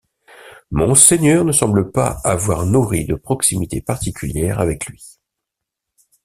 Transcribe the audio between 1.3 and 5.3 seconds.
ne semble pas avoir nourri de proximité particulière avec lui.